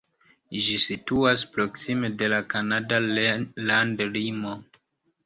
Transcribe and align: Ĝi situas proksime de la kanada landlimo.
Ĝi 0.67 0.77
situas 0.85 1.43
proksime 1.57 2.11
de 2.21 2.29
la 2.33 2.39
kanada 2.53 2.99
landlimo. 3.67 4.57